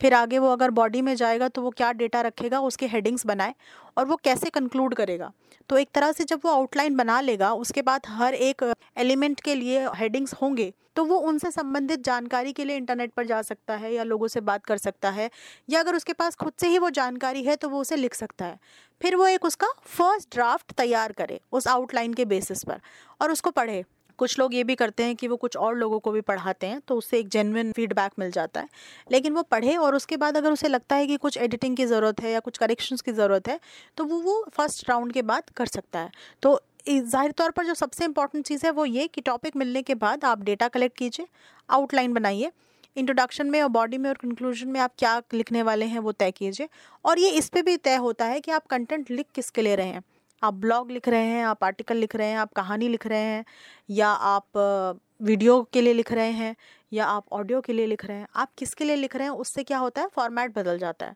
फिर 0.00 0.14
आगे 0.14 0.38
वो 0.38 0.52
अगर 0.52 0.70
बॉडी 0.72 1.02
में 1.02 1.14
जाएगा 1.16 1.48
तो 1.48 1.62
वो 1.62 1.70
क्या 1.72 1.92
डेटा 1.94 2.20
रखेगा, 2.22 2.60
उसके 2.60 2.86
हेडिंग्स 2.86 3.26
बनाए 3.26 3.54
और 3.96 4.06
वो 4.06 4.16
कैसे 4.16 4.50
कंक्लूड 4.50 4.94
करेगा। 4.94 5.32
तो 5.70 5.78
एक 5.78 5.88
तरह 5.94 6.12
से 6.12 6.24
जब 6.24 6.40
वो 6.44 6.50
आउटलाइन 6.50 6.96
बना 6.96 7.20
लेगा, 7.20 7.52
उसके 7.54 7.82
बाद 7.82 8.06
हर 8.08 8.34
एक 8.34 8.72
एलिमेंट 8.96 9.40
के 9.40 9.54
लिए 9.54 9.86
हेडिंग्स 9.96 10.34
होंगे 10.34 10.72
तो 10.96 11.04
वो 11.04 11.16
उनसे 11.18 11.50
संबंधित 11.50 12.04
जानकारी 12.04 12.52
के 12.52 12.64
लिए 12.64 12.76
इंटरनेट 12.76 13.12
पर 13.12 13.26
जा 13.26 13.40
सकता 13.42 13.74
है 13.74 13.92
या 13.94 14.02
लोगों 14.04 14.28
से 14.28 14.40
बात 14.42 14.64
कर 14.64 14.76
सकता 14.78 15.10
है, 15.10 15.28
या 15.68 15.80
अगर 15.80 15.94
उसके 15.96 16.12
पास 16.12 16.36
खुद 16.36 16.52
से 16.60 16.68
ही 16.68 16.78
वो 16.78 16.90
जानकारी 16.92 17.42
है 17.44 17.56
तो 17.56 17.68
वो 17.68 17.80
उसे 17.80 17.96
लिख 17.96 18.14
सकता 18.14 18.44
है। 18.44 18.58
फिर 19.00 19.16
वो 19.16 19.26
एक 19.26 19.44
उसका 19.44 19.66
फ़र्स्ट 19.88 20.34
ड्राफ्ट 20.34 20.72
तैयार 20.72 21.12
करे, 21.12 21.40
उस 21.52 21.68
आउटलाइन 21.68 22.14
के 22.14 22.24
बेसिस 22.26 22.64
पर 22.64 22.80
और 23.20 23.32
उसको 23.32 23.50
पढ़े। 23.52 23.84
कुछ 24.18 24.38
लोग 24.38 24.54
ये 24.54 24.64
भी 24.64 24.74
करते 24.74 25.02
हैं 25.02 25.16
कि 25.16 25.28
वो 25.28 25.36
कुछ 25.36 25.56
और 25.58 25.76
लोगों 25.76 25.98
को 25.98 26.10
भी 26.12 26.20
पढ़ाते 26.22 26.66
हैं 26.66 26.80
तो 26.88 26.96
उससे 26.96 27.18
एक 27.18 27.28
जेनविन 27.28 27.72
फीडबैक 27.72 28.12
मिल 28.18 28.30
जाता 28.30 28.60
है। 28.60 28.68
लेकिन 29.10 29.32
वो 29.32 29.42
पढ़े 29.44 29.76
और 29.78 29.94
उसके 29.94 30.16
बाद 30.16 30.36
अगर 30.36 30.52
उसे 30.52 30.68
लगता 30.68 30.96
है 30.96 31.06
कि 31.06 31.16
कुछ 31.18 31.36
एडिटिंग 31.38 31.76
की 31.76 31.86
ज़रूरत 31.86 32.20
है 32.20 32.30
या 32.30 32.40
कुछ 32.40 32.58
करेक्शंस 32.58 33.00
की 33.00 33.12
ज़रूरत 33.12 33.48
है 33.48 33.58
तो 33.98 34.04
वो 34.04 34.20
वो 34.20 34.44
फ़र्स्ट 34.52 34.88
राउंड 34.88 35.12
के 35.12 35.22
बाद 35.24 35.50
कर 35.56 35.66
सकता 35.68 35.98
है। 35.98 36.10
तो 36.42 36.60
ज़ाहिर 36.88 37.32
तौर 37.32 37.50
पर 37.50 37.66
जो 37.66 37.74
सबसे 37.74 38.04
इंपॉर्टेंट 38.04 38.44
चीज़ 38.46 38.66
है 38.66 38.70
वो 38.72 38.84
ये 38.86 39.06
कि 39.06 39.20
टॉपिक 39.22 39.56
मिलने 39.56 39.82
के 39.82 39.94
बाद 39.96 40.24
आप 40.24 40.42
डेटा 40.42 40.68
कलेक्ट 40.68 40.96
कीजिए 40.98 41.26
आउटलाइन 41.68 42.14
बनाइए 42.14 42.50
इंट्रोडक्शन 42.96 43.46
में 43.46 43.60
और 43.62 43.68
बॉडी 43.70 43.98
में 43.98 44.08
और 44.10 44.16
कंक्लूजन 44.16 44.68
में 44.68 44.80
आप 44.80 44.92
क्या 44.98 45.16
लिखने 45.34 45.62
वाले 45.62 45.86
हैं 45.86 45.98
वो 46.00 46.12
तय 46.14 46.30
कीजिए। 46.32 46.68
और 47.04 47.18
ये 47.18 47.30
इस 47.30 47.48
पर 47.48 47.62
भी 47.62 47.76
तय 47.78 47.96
होता 47.96 48.24
है 48.26 48.40
कि 48.40 48.50
आप 48.50 48.66
कंटेंट 48.66 49.10
लिख 49.10 49.26
किसके 49.34 49.62
ले 49.62 49.74
रहे 49.76 49.86
हैं। 49.86 50.02
आप 50.42 50.54
ब्लॉग 50.54 50.90
लिख 50.90 51.08
रहे 51.08 51.24
हैं, 51.24 51.44
आप 51.44 51.64
आर्टिकल 51.64 51.96
लिख 51.96 52.16
रहे 52.16 52.28
हैं, 52.28 52.38
आप 52.38 52.52
कहानी 52.52 52.88
लिख 52.88 53.06
रहे 53.06 53.20
हैं, 53.20 53.44
या 53.90 54.08
आप 54.08 54.98
वीडियो 55.22 55.62
के 55.72 55.80
लिए 55.80 55.92
लिख 55.92 56.12
रहे 56.12 56.30
हैं, 56.32 56.54
या 56.92 57.06
आप 57.06 57.24
ऑडियो 57.32 57.60
के 57.60 57.72
लिए 57.72 57.86
लिख 57.86 58.04
रहे 58.04 58.16
हैं, 58.16 58.26
आप 58.36 58.50
किसके 58.58 58.84
लिए 58.84 58.96
लिख 58.96 59.16
रहे 59.16 59.24
हैं, 59.24 59.34
उससे 59.36 59.64
क्या 59.64 59.78
होता 59.78 60.02
है, 60.02 60.08
फॉर्मेट 60.08 60.54
बदल 60.54 60.78
जाता 60.78 61.06
है। 61.06 61.14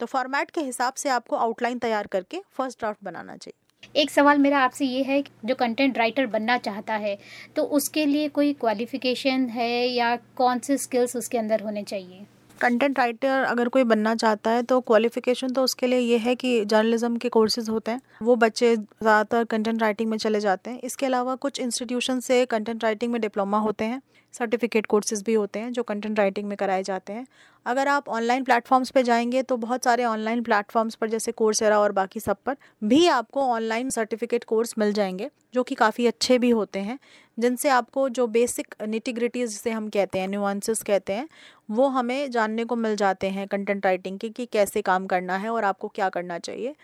तो 0.00 0.06
फॉर्मेट 0.06 0.50
के 0.50 0.60
हिसाब 0.60 0.94
से 0.94 1.08
आपको 1.08 1.36
आउटलाइन 1.36 1.78
तैयार 1.78 2.06
करके 2.06 2.40
फ़र्स्ट 2.50 2.78
ड्राफ्ट 2.78 3.04
बनाना 3.04 3.36
चाहिए। 3.36 3.66
एक 3.94 4.10
सवाल 4.10 4.38
मेरा 4.38 4.58
आपसे 4.58 4.84
ये 4.84 5.02
है 5.02 5.20
कि 5.22 5.30
जो 5.44 5.54
कंटेंट 5.54 5.98
राइटर 5.98 6.26
बनना 6.28 6.56
चाहता 6.58 6.94
है 6.94 7.16
तो 7.56 7.62
उसके 7.72 8.04
लिए 8.06 8.28
कोई 8.28 8.52
क्वालिफिकेशन 8.54 9.48
है, 9.48 9.86
या 9.86 10.16
कौन 10.36 10.58
से 10.58 10.76
स्किल्स 10.78 11.16
उसके 11.16 11.38
अंदर 11.38 11.62
होने 11.62 11.82
चाहिए? 11.84 12.26
कंटेंट 12.58 12.98
राइटर 12.98 13.42
अगर 13.44 13.68
कोई 13.68 13.84
बनना 13.84 14.14
चाहता 14.14 14.50
है 14.50 14.62
तो 14.62 14.80
क्वालिफिकेशन 14.82 15.52
तो 15.52 15.62
उसके 15.64 15.86
लिए 15.86 15.98
ये 15.98 16.18
है 16.18 16.34
कि 16.34 16.64
जर्नलिज्म 16.64 17.16
के 17.16 17.28
कोर्सेज 17.28 17.68
होते 17.68 17.90
हैं। 17.90 18.00
वो 18.22 18.36
बच्चे 18.36 18.74
ज़्यादातर 18.76 19.44
कंटेंट 19.46 19.82
राइटिंग 19.82 20.10
में 20.10 20.18
चले 20.18 20.40
जाते 20.40 20.70
हैं। 20.70 20.80
इसके 20.80 21.06
अलावा 21.06 21.34
कुछ 21.36 21.60
इंस्टीट्यूशन 21.60 22.20
से 22.20 22.44
कंटेंट 22.46 22.84
राइटिंग 22.84 23.12
में 23.12 23.20
डिप्लोमा 23.20 23.58
होते 23.58 23.84
हैं। 23.84 24.00
सर्टिफिकेट 24.34 24.86
कोर्सेज 24.86 25.22
भी 25.22 25.34
होते 25.34 25.58
हैं, 25.58 25.72
जो 25.72 25.82
कंटेंट 25.82 26.18
राइटिंग 26.18 26.48
में 26.48 26.56
कराए 26.56 26.82
जाते 26.82 27.12
हैं। 27.12 27.26
अगर 27.66 27.88
आप 27.88 28.08
ऑनलाइन 28.08 28.44
प्लेटफॉर्म्स 28.44 28.90
पे 28.90 29.02
जाएँगे 29.02 29.42
तो 29.42 29.56
बहुत 29.56 29.84
सारे 29.84 30.04
ऑनलाइन 30.04 30.42
प्लेटफॉर्म्स 30.42 30.94
पर, 30.94 31.08
जैसे 31.08 31.32
कोर्सेरा 31.32 31.78
और 31.80 31.92
बाकी 31.92 32.20
सब 32.20 32.36
पर, 32.46 32.56
भी 32.84 33.06
आपको 33.08 33.42
ऑनलाइन 33.44 33.90
सर्टिफिकेट 33.90 34.44
कोर्स 34.44 34.74
मिल 34.78 34.92
जाएँगे, 34.92 35.30
जो 35.54 35.62
कि 35.62 35.74
काफ़ी 35.74 36.06
अच्छे 36.06 36.38
भी 36.38 36.50
होते 36.50 36.78
हैं। 36.80 36.98
जिनसे 37.38 37.68
आपको 37.68 38.08
जो 38.08 38.26
बेसिक 38.26 38.74
निटिग्रिटीज़ 38.88 39.50
जिसे 39.50 39.70
हम 39.70 39.88
कहते 39.88 40.18
हैं 40.18 40.28
न्यूआंसेस 40.28 40.82
कहते 40.82 41.12
हैं, 41.12 41.28
वो 41.70 41.88
हमें 41.88 42.30
जानने 42.30 42.64
को 42.64 42.76
मिल 42.76 42.96
जाते 42.96 43.30
हैं 43.30 43.46
कंटेंट 43.48 43.86
राइटिंग 43.86 44.18
के 44.18 44.28
कि 44.30 44.46
कैसे 44.46 44.82
काम 44.82 45.06
करना 45.06 45.36
है 45.36 45.50
और 45.50 45.64
आपको 45.64 45.88
क्या 45.88 46.08
करना 46.08 46.38
चाहिए। 46.38 46.74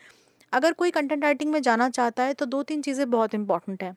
अगर 0.52 0.72
कोई 0.72 0.90
कंटेंट 0.90 1.24
राइटिंग 1.24 1.52
में 1.52 1.60
जाना 1.62 1.88
चाहता 1.90 2.22
है 2.22 2.34
तो 2.34 2.46
दो 2.46 2.62
तीन 2.62 2.82
चीज़ें 2.82 3.10
बहुत 3.10 3.34
इंपॉर्टेंट 3.34 3.82
हैं। 3.82 3.96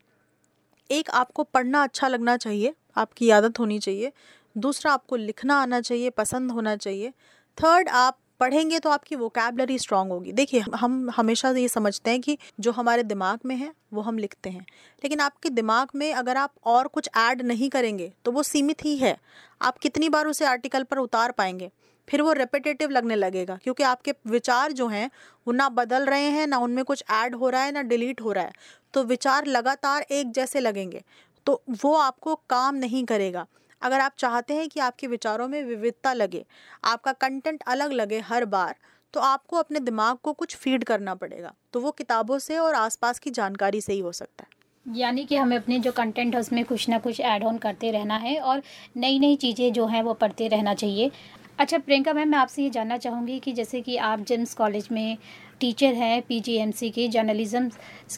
एक, 0.90 1.10
आपको 1.10 1.44
पढ़ना 1.44 1.84
अच्छा 1.84 2.08
लगना 2.08 2.38
चाहिए, 2.38 2.74
आपकी 2.98 3.30
आदत 3.30 3.60
होनी 3.60 3.80
चाहिए। 3.80 4.12
दूसरा, 4.56 4.92
आपको 4.94 5.16
लिखना 5.16 5.56
आना 5.56 5.82
चाहिए, 5.82 6.10
पसंद 6.10 6.52
होना 6.52 6.76
चाहिए। 6.76 7.12
थर्ड, 7.58 7.90
आप 7.90 8.18
पढ़ेंगे 8.40 8.80
तो 8.80 8.90
आपकी 8.90 9.16
वोकेबलरी 9.16 9.78
स्ट्रांग 9.80 10.12
होगी। 10.12 10.32
देखिए, 10.32 10.64
हम 10.76 11.10
हमेशा 11.16 11.50
ये 11.52 11.68
समझते 11.68 12.12
हैं 12.12 12.22
कि 12.22 12.38
जो 12.60 12.72
हमारे 12.72 13.04
दिमाग 13.04 13.40
में 13.46 13.56
है, 13.56 13.72
वो 13.94 14.02
हम 14.02 14.18
लिखते 14.18 14.50
हैं। 14.50 14.66
लेकिन 15.04 15.20
आपके 15.20 15.50
दिमाग 15.52 15.88
में 15.96 16.14
अगर 16.14 16.38
आप 16.38 16.54
और 16.66 16.88
कुछ 16.88 17.10
ऐड 17.18 17.42
नहीं 17.44 17.70
करेंगे 17.70 18.12
तो 18.26 18.32
वो 18.32 18.44
सीमित 18.44 18.86
ही 18.86 18.96
है। 18.98 19.18
आप 19.62 19.78
कितनी 19.78 20.10
बार 20.10 20.28
उसे 20.28 20.46
आर्टिकल 20.46 20.84
पर 20.84 20.98
उतार 20.98 21.32
पाएँगे, 21.32 21.70
फिर 22.08 22.22
वो 22.22 22.32
रेपिटेटिव 22.34 22.90
लगने 22.90 23.16
लगेगा, 23.16 23.58
क्योंकि 23.64 23.84
आपके 23.84 24.14
विचार 24.28 24.72
जो 24.72 24.88
हैं, 24.88 25.10
वो 25.48 25.54
ना 25.54 25.70
बदल 25.72 26.06
रहे 26.06 26.30
हैं, 26.30 26.48
ना 26.48 26.58
उनमें 26.58 26.84
कुछ 26.86 27.04
ऐड 27.14 27.36
हो 27.36 27.50
रहा 27.50 27.62
है, 27.62 27.72
ना 27.72 27.82
डिलीट 27.84 28.22
हो 28.22 28.32
रहा 28.32 28.44
है। 28.44 28.52
तो 28.94 29.04
विचार 29.06 29.46
लगातार 29.48 30.02
एक 30.04 30.32
जैसे 30.32 30.60
लगेंगे 30.60 31.04
तो 31.48 31.62
वो 31.76 31.94
आपको 31.96 32.36
काम 32.50 32.76
नहीं 32.76 33.04
करेगा। 33.06 33.46
अगर 33.82 34.00
आप 34.00 34.14
चाहते 34.18 34.54
हैं 34.54 34.68
कि 34.70 34.80
आपके 34.80 35.08
विचारों 35.08 35.48
में 35.48 35.64
विविधता 35.64 36.14
लगे, 36.14 36.46
आपका 36.84 37.12
कंटेंट 37.14 37.64
अलग 37.68 37.92
लगे 37.92 38.20
हर 38.20 38.46
बार 38.48 38.76
तो 39.14 39.20
आपको 39.20 39.58
अपने 39.58 39.80
दिमाग 39.80 40.18
को 40.18 40.34
कुछ 40.34 40.56
फ़ीड 40.56 40.84
करना 40.84 41.16
पड़ेगा। 41.16 41.54
तो 41.74 41.80
वो 41.80 41.92
किताबों 41.92 42.38
से 42.40 42.58
और 42.58 42.76
आसपास 42.76 43.20
की 43.20 43.32
जानकारी 43.32 43.82
से 43.82 43.94
ही 43.94 44.00
हो 44.00 44.12
सकता 44.12 44.44
है। 44.44 44.96
यानी 44.98 45.24
कि 45.26 45.36
हमें 45.36 45.56
अपने 45.58 45.80
जो 45.80 45.92
कंटेंट 45.92 46.34
है, 46.36 46.40
उसमें 46.40 46.64
कुछ 46.66 46.88
ना 46.90 47.00
कुछ 47.00 47.20
ऐड 47.22 47.44
ऑन 47.44 47.58
करते 47.58 47.92
रहना 47.92 48.18
है 48.18 48.38
और 48.40 48.62
नई 48.98 49.20
नई 49.20 49.36
चीज़ें 49.36 49.74
जो 49.74 49.86
हैं, 49.86 50.02
वो 50.04 50.14
पढ़ते 50.14 50.48
रहना 50.48 50.74
चाहिए। 50.74 51.12
अच्छा 51.60 51.78
प्रियंका 51.78 52.14
मैम, 52.14 52.30
मैं 52.30 52.38
आपसे 52.38 52.64
ये 52.64 52.70
जानना 52.70 52.98
चाहूँगी 52.98 53.40
कि 53.40 53.54
जैसे 53.54 53.82
कि 53.82 53.98
आप 53.98 54.20
जेम्स 54.20 54.54
कॉलेज 54.54 54.88
में 54.92 55.18
टीचर 55.60 55.94
हैं 55.94 56.22
पीजीएमसी 56.22 56.90
के 56.90 57.08
जर्नलिज्म 57.08 57.70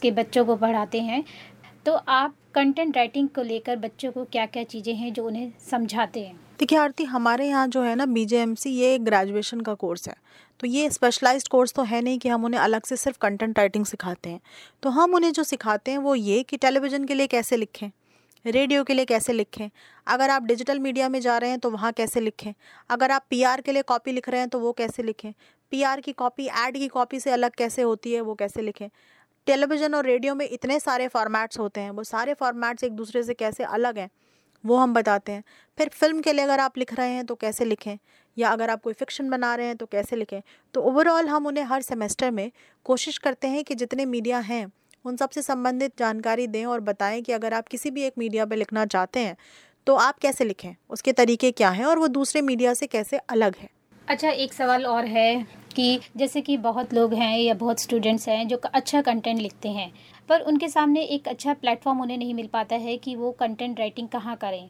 के 0.02 0.10
बच्चों 0.10 0.44
को 0.44 0.56
पढ़ाते 0.56 1.00
हैं 1.00 1.22
तो 1.86 1.92
आप 1.92 2.34
कंटेंट 2.54 2.96
राइटिंग 2.96 3.28
को 3.28 3.42
लेकर 3.42 3.76
बच्चों 3.76 4.10
को 4.12 4.24
क्या 4.24 4.44
क्या 4.46 4.62
चीज़ें 4.64 4.94
हैं 4.94 5.12
जो 5.12 5.24
उन्हें 5.26 5.52
समझाते 5.70 6.20
हैं? 6.20 6.34
देखिए, 6.60 6.78
आरती, 6.78 7.04
हमारे 7.04 7.46
यहाँ 7.48 7.66
जो 7.68 7.82
है 7.82 7.94
ना 7.94 8.06
बीजेएमसी 8.06 8.70
ये 8.70 8.98
ग्रेजुएशन 9.00 9.60
का 9.60 9.74
कोर्स 9.74 10.08
है। 10.08 10.14
तो 10.60 10.66
ये 10.66 10.90
स्पेशलाइज्ड 10.90 11.48
कोर्स 11.48 11.72
तो 11.74 11.82
है 11.82 12.00
नहीं 12.02 12.18
कि 12.18 12.28
हम 12.28 12.44
उन्हें 12.44 12.60
अलग 12.60 12.84
से 12.84 12.96
सिर्फ़ 12.96 13.18
कंटेंट 13.18 13.58
राइटिंग 13.58 13.84
सिखाते 13.86 14.30
हैं। 14.30 14.40
तो 14.82 14.90
हम 14.90 15.14
उन्हें 15.14 15.32
जो 15.32 15.42
सिखाते 15.44 15.90
हैं 15.90 15.98
वो 15.98 16.14
ये 16.14 16.42
कि 16.42 16.56
टेलीविज़न 16.56 17.04
के 17.04 17.14
लिए 17.14 17.26
कैसे 17.28 17.56
लिखें 17.56 17.90
रेडियो 18.44 18.82
के 18.84 18.94
लिए 18.94 19.04
कैसे 19.04 19.32
लिखें, 19.32 19.68
अगर 20.06 20.30
आप 20.30 20.42
डिजिटल 20.42 20.78
मीडिया 20.80 21.08
में 21.08 21.20
जा 21.20 21.36
रहे 21.38 21.50
हैं 21.50 21.58
तो 21.58 21.70
वहाँ 21.70 21.92
कैसे 21.92 22.20
लिखें, 22.20 22.52
अगर 22.90 23.10
आप 23.10 23.24
पीआर 23.30 23.60
के 23.60 23.72
लिए 23.72 23.82
कॉपी 23.84 24.12
लिख 24.12 24.28
रहे 24.28 24.40
हैं 24.40 24.48
तो 24.48 24.58
वो 24.60 24.72
कैसे 24.72 25.02
लिखें 25.02 25.32
पीआर 25.72 26.00
की 26.00 26.12
कॉपी 26.14 26.46
एड 26.58 26.76
की 26.76 26.88
कॉपी 26.88 27.20
से 27.20 27.30
अलग 27.30 27.54
कैसे 27.54 27.82
होती 27.82 28.12
है 28.12 28.20
वो 28.20 28.34
कैसे 28.34 28.62
लिखें। 28.62 28.88
टेलीविज़न 29.46 29.94
और 29.94 30.04
रेडियो 30.06 30.34
में 30.34 30.48
इतने 30.48 30.78
सारे 30.80 31.08
फॉर्मेट्स 31.08 31.58
होते 31.58 31.80
हैं, 31.80 31.90
वो 31.90 32.04
सारे 32.04 32.34
फॉर्मेट्स 32.34 32.84
एक 32.84 32.92
दूसरे 32.92 33.22
से 33.22 33.34
कैसे 33.34 33.64
अलग 33.64 33.98
हैं, 33.98 34.08
वो 34.64 34.76
हम 34.76 34.94
बताते 34.94 35.32
हैं। 35.32 35.42
फिर 35.78 35.88
फ़िल्म 35.90 36.20
के 36.20 36.32
लिए 36.32 36.44
अगर 36.44 36.60
आप 36.60 36.78
लिख 36.78 36.94
रहे 36.94 37.10
हैं 37.10 37.24
तो 37.26 37.34
कैसे 37.34 37.64
लिखें? 37.64 37.98
या 38.36 38.50
अगर 38.50 38.70
आप 38.70 38.82
कोई 38.82 38.92
फिक्शन 38.92 39.30
बना 39.30 39.54
रहे 39.54 39.66
हैं 39.66 39.76
तो 39.76 39.86
कैसे 39.86 40.16
लिखें? 40.16 40.40
तो 40.74 40.80
ओवरऑल 40.82 41.28
हम 41.28 41.46
उन्हें 41.46 41.64
हर 41.64 41.82
सेमेस्टर 41.82 42.30
में 42.30 42.50
कोशिश 42.86 43.18
करते 43.18 43.48
हैं 43.48 43.64
कि 43.64 43.74
जितने 43.74 44.06
मीडिया 44.06 44.38
हैं, 44.40 44.66
उन 45.04 45.16
सबसे 45.16 45.42
संबंधित 45.42 45.98
जानकारी 45.98 46.46
दें 46.46 46.64
और 46.66 46.80
बताएँ 46.82 47.20
कि 47.22 47.32
अगर 47.32 47.54
आप 47.54 47.68
किसी 47.68 47.90
भी 47.90 48.02
एक 48.02 48.14
मीडिया 48.18 48.46
पर 48.46 48.56
लिखना 48.56 48.86
चाहते 48.86 49.20
हैं 49.20 49.36
तो 49.86 49.94
आप 49.96 50.18
कैसे 50.18 50.44
लिखें? 50.44 50.74
उसके 50.90 51.12
तरीके 51.12 51.50
क्या 51.52 51.70
हैं 51.70 51.84
और 51.84 51.98
वो 51.98 52.08
दूसरे 52.08 52.42
मीडिया 52.42 52.74
से 52.74 52.86
कैसे 52.86 53.18
अलग 53.18 53.56
है? 53.56 53.68
अच्छा 54.10 54.30
एक 54.30 54.52
सवाल 54.52 54.86
और 54.86 55.04
है 55.04 55.26
कि 55.76 56.00
जैसे 56.16 56.40
कि 56.40 56.56
बहुत 56.56 56.94
लोग 56.94 57.12
हैं 57.14 57.38
या 57.38 57.54
बहुत 57.54 57.80
स्टूडेंट्स 57.80 58.28
हैं 58.28 58.48
जो 58.48 58.56
अच्छा 58.56 59.02
कंटेंट 59.02 59.40
लिखते 59.40 59.68
हैं, 59.68 59.92
पर 60.28 60.40
उनके 60.40 60.68
सामने 60.68 61.02
एक 61.02 61.28
अच्छा 61.28 61.52
प्लेटफॉर्म 61.54 62.00
उन्हें 62.00 62.18
नहीं 62.18 62.34
मिल 62.34 62.46
पाता 62.46 62.76
है 62.76 62.96
कि 62.96 63.14
वो 63.16 63.30
कंटेंट 63.32 63.78
राइटिंग 63.78 64.08
कहाँ 64.08 64.36
करें। 64.36 64.68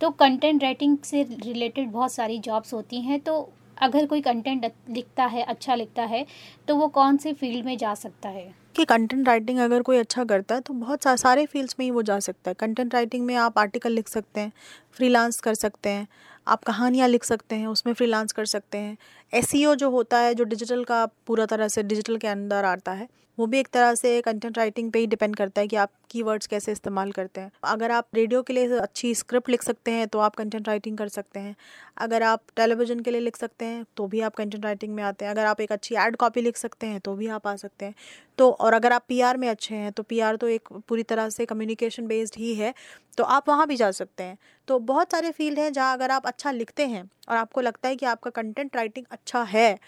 तो 0.00 0.10
कंटेंट 0.10 0.62
राइटिंग 0.62 0.98
से 1.04 1.22
रिलेटेड 1.22 1.90
बहुत 1.90 2.12
सारी 2.12 2.38
जॉब्स 2.38 2.74
होती 2.74 3.00
हैं 3.00 3.20
तो 3.20 3.38
अगर 3.78 4.06
कोई 4.06 4.20
कंटेंट 4.20 4.70
लिखता 4.90 5.24
है 5.26 5.42
अच्छा 5.42 5.74
लिखता 5.74 6.02
है 6.02 6.24
तो 6.68 6.76
वो 6.76 6.88
कौन 6.88 7.16
से 7.16 7.32
फ़ील्ड 7.32 7.64
में 7.66 7.76
जा 7.76 7.94
सकता 7.94 8.28
है? 8.28 8.52
कि 8.76 8.84
कंटेंट 8.84 9.26
राइटिंग 9.28 9.58
अगर 9.58 9.82
कोई 9.82 9.98
अच्छा 9.98 10.24
करता 10.24 10.54
है 10.54 10.60
तो 10.60 10.74
बहुत 10.74 11.04
सारे 11.20 11.46
फील्ड्स 11.46 11.76
में 11.78 11.84
ही 11.86 11.90
वो 11.90 12.02
जा 12.02 12.18
सकता 12.20 12.50
है। 12.50 12.54
कंटेंट 12.54 12.94
राइटिंग 12.94 13.24
में 13.26 13.34
आप 13.36 13.58
आर्टिकल 13.58 13.92
लिख 13.92 14.08
सकते 14.08 14.40
हैं 14.40 14.52
फ्रीलांस 14.92 15.40
कर 15.40 15.54
सकते 15.54 15.88
हैं 15.88 16.06
आप 16.46 16.62
कहानियाँ 16.64 17.08
लिख 17.08 17.24
सकते 17.24 17.56
हैं, 17.56 17.66
उसमें 17.66 17.92
फ्रीलांस 17.94 18.32
कर 18.32 18.44
सकते 18.44 18.78
हैं। 18.78 18.96
एस 19.32 19.52
e 19.54 19.74
जो 19.76 19.90
होता 19.90 20.18
है, 20.18 20.34
जो 20.34 20.44
डिजिटल 20.44 20.84
का 20.84 21.04
पूरा 21.26 21.46
तरह 21.46 21.68
से 21.68 21.82
डिजिटल 21.82 22.16
के 22.16 22.28
अंदर 22.28 22.64
आता 22.64 22.92
है 22.92 23.08
वो 23.42 23.46
भी 23.46 23.58
एक 23.58 23.68
तरह 23.72 23.94
से 23.94 24.20
कंटेंट 24.22 24.58
राइटिंग 24.58 24.90
पे 24.92 24.98
ही 24.98 25.06
डिपेंड 25.08 25.34
करता 25.36 25.60
है 25.60 25.66
कि 25.68 25.76
आप 25.76 25.90
कीवर्ड्स 26.10 26.46
कैसे 26.46 26.72
इस्तेमाल 26.72 27.10
करते 27.12 27.40
हैं। 27.40 27.50
अगर 27.64 27.90
आप 27.90 28.06
रेडियो 28.14 28.42
के 28.42 28.52
लिए 28.52 28.78
अच्छी 28.78 29.14
स्क्रिप्ट 29.14 29.48
लिख 29.50 29.62
सकते 29.62 29.90
हैं 29.90 30.06
तो 30.08 30.18
आप 30.20 30.34
कंटेंट 30.36 30.68
राइटिंग 30.68 30.98
कर 30.98 31.08
सकते 31.08 31.40
हैं। 31.40 31.54
अगर 31.98 32.22
आप 32.22 32.42
टेलीविज़न 32.56 33.00
के 33.00 33.10
लिए 33.10 33.20
लिख 33.20 33.36
सकते 33.36 33.64
हैं 33.64 33.84
तो 33.96 34.06
भी 34.06 34.20
आप 34.20 34.34
कंटेंट 34.34 34.64
राइटिंग 34.64 34.94
में 34.94 35.02
आते 35.02 35.24
हैं। 35.24 35.32
अगर 35.32 35.46
आप 35.46 35.60
एक 35.60 35.72
अच्छी 35.72 35.94
एड 35.96 36.16
कॉपी 36.16 36.42
लिख 36.42 36.56
सकते 36.56 36.86
हैं 36.86 37.00
तो 37.00 37.14
भी 37.16 37.28
आप 37.30 37.46
आ 37.46 37.56
सकते 37.56 37.84
हैं। 37.84 37.94
तो 38.38 38.50
और 38.52 38.74
अगर 38.74 38.92
आप 38.92 39.04
पीआर 39.08 39.36
में 39.36 39.48
अच्छे 39.48 39.74
हैं 39.74 39.92
तो 39.92 40.02
पीआर 40.02 40.36
तो 40.36 40.48
एक 40.48 40.68
पूरी 40.88 41.02
तरह 41.04 41.28
से 41.30 41.46
कम्युनिकेशन 41.46 42.06
बेस्ड 42.06 42.34
ही 42.38 42.54
है 42.54 42.72
तो 43.18 43.24
आप 43.26 43.48
वहाँ 43.48 43.66
भी 43.66 43.76
जा 43.76 43.90
सकते 43.92 44.22
हैं। 44.24 44.38
तो 44.68 44.78
बहुत 44.80 45.12
सारे 45.12 45.30
फ़ील्ड 45.32 45.58
हैं 45.58 45.72
जहाँ 45.72 45.92
अगर 45.94 46.10
आप 46.10 46.26
अच्छा 46.26 46.50
लिखते 46.52 46.86
हैं, 46.86 47.02
और 47.28 47.36
आपको 47.36 47.60
लगता 47.60 47.88
है 47.88 47.96
कि 47.96 48.06
आपका 48.06 48.30
कंटेंट 48.32 48.76
राइटिंग 48.76 49.06
अच्छा 49.10 49.42
है 49.44 49.78